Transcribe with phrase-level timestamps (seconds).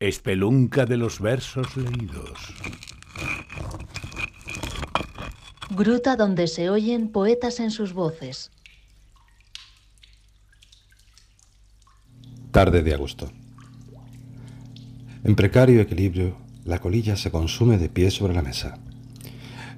[0.00, 2.54] Espelunca de los versos leídos.
[5.68, 8.50] Gruta donde se oyen poetas en sus voces.
[12.50, 13.30] Tarde de agosto.
[15.22, 18.78] En precario equilibrio, la colilla se consume de pie sobre la mesa.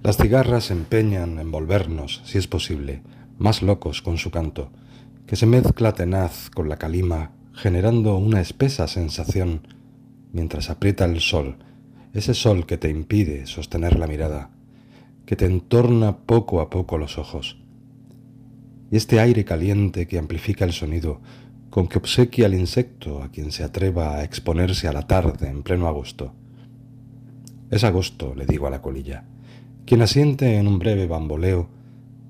[0.04, 3.02] Las cigarras se empeñan en volvernos, si es posible,
[3.38, 4.70] más locos con su canto,
[5.26, 9.81] que se mezcla tenaz con la calima, generando una espesa sensación
[10.32, 11.56] mientras aprieta el sol,
[12.12, 14.50] ese sol que te impide sostener la mirada,
[15.26, 17.62] que te entorna poco a poco los ojos.
[18.90, 21.20] Y este aire caliente que amplifica el sonido,
[21.70, 25.62] con que obsequia al insecto a quien se atreva a exponerse a la tarde en
[25.62, 26.34] pleno agosto.
[27.70, 29.24] Es agosto, le digo a la colilla,
[29.86, 31.68] quien asiente en un breve bamboleo,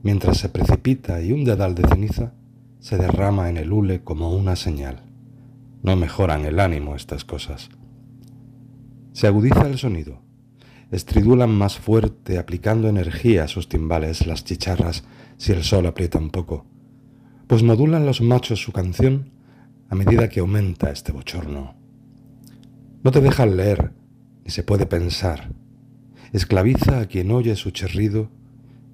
[0.05, 2.35] mientras se precipita y un dedal de ceniza
[2.79, 5.03] se derrama en el hule como una señal.
[5.83, 7.71] No mejoran el ánimo estas cosas.
[9.13, 10.23] Se agudiza el sonido.
[10.91, 15.05] Estridulan más fuerte, aplicando energía a sus timbales las chicharras
[15.37, 16.67] si el sol aprieta un poco.
[17.47, 19.31] Pues modulan los machos su canción
[19.89, 21.75] a medida que aumenta este bochorno.
[23.05, 23.93] No te dejan leer,
[24.45, 25.53] ni se puede pensar.
[26.33, 28.31] Esclaviza a quien oye su chirrido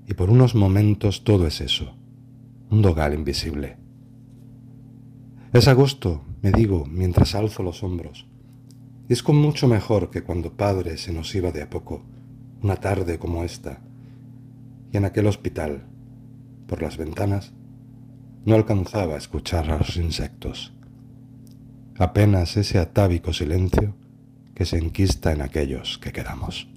[0.08, 1.94] y por unos momentos todo es eso,
[2.70, 3.76] un dogal invisible.
[5.52, 8.26] Es agosto, me digo, mientras alzo los hombros.
[9.08, 12.04] Es con mucho mejor que cuando padre se nos iba de a poco,
[12.62, 13.80] una tarde como esta,
[14.92, 15.86] y en aquel hospital,
[16.66, 17.54] por las ventanas,
[18.44, 20.74] no alcanzaba a escuchar a los insectos.
[21.98, 23.96] Apenas ese atávico silencio
[24.54, 26.68] que se enquista en aquellos que quedamos.